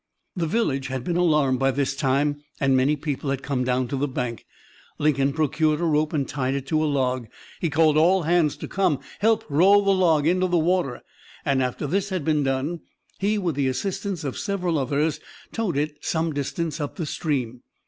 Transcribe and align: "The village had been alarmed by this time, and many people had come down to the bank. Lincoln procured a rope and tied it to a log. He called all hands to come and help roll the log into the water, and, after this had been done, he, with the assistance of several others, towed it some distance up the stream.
"The 0.35 0.47
village 0.47 0.87
had 0.87 1.03
been 1.03 1.15
alarmed 1.15 1.59
by 1.59 1.69
this 1.69 1.95
time, 1.95 2.41
and 2.59 2.75
many 2.75 2.95
people 2.95 3.29
had 3.29 3.43
come 3.43 3.63
down 3.63 3.87
to 3.89 3.95
the 3.95 4.07
bank. 4.07 4.47
Lincoln 4.97 5.31
procured 5.31 5.79
a 5.79 5.83
rope 5.83 6.11
and 6.11 6.27
tied 6.27 6.55
it 6.55 6.65
to 6.69 6.83
a 6.83 6.89
log. 6.89 7.27
He 7.59 7.69
called 7.69 7.97
all 7.97 8.23
hands 8.23 8.57
to 8.57 8.67
come 8.67 8.95
and 8.95 9.03
help 9.19 9.43
roll 9.47 9.83
the 9.83 9.93
log 9.93 10.25
into 10.25 10.47
the 10.47 10.57
water, 10.57 11.03
and, 11.45 11.61
after 11.61 11.85
this 11.85 12.09
had 12.09 12.25
been 12.25 12.41
done, 12.41 12.79
he, 13.19 13.37
with 13.37 13.53
the 13.53 13.67
assistance 13.67 14.23
of 14.23 14.39
several 14.39 14.79
others, 14.79 15.19
towed 15.51 15.77
it 15.77 16.03
some 16.03 16.33
distance 16.33 16.81
up 16.81 16.95
the 16.95 17.05
stream. 17.05 17.61